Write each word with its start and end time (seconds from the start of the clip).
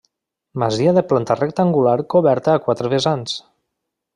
Masia 0.61 0.93
de 0.97 1.03
planta 1.11 1.37
rectangular 1.41 1.95
coberta 2.15 2.57
a 2.57 2.65
quatre 2.65 2.93
vessants. 2.95 3.37